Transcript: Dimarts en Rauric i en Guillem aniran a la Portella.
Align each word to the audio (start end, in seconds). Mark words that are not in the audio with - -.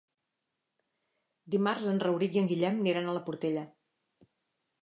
Dimarts 1.55 1.87
en 1.93 2.01
Rauric 2.05 2.39
i 2.39 2.41
en 2.43 2.49
Guillem 2.53 2.81
aniran 2.85 3.11
a 3.11 3.15
la 3.19 3.25
Portella. 3.29 3.67